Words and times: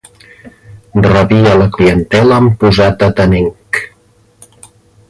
Rebia 1.07 1.51
la 1.59 1.67
clientela 1.75 2.41
amb 2.45 2.57
posat 2.65 3.07
atenenc. 3.11 3.85